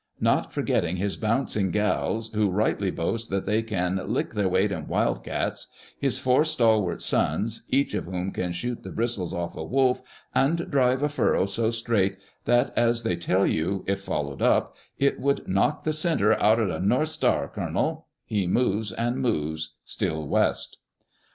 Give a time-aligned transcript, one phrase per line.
[0.19, 4.87] Not forgetting his bouncing "gals," who rightly boast that they can "lick their weight in
[4.87, 5.67] wild cats,"
[5.99, 10.01] his four stalwart sons, each of whom can shoot the bristles off a wolf
[10.33, 15.19] and drive a furrow so straight that, as they tell you, if followed up, it
[15.19, 20.79] would" knock the centre out'er the north star, colonel," he moves, and moves, still West.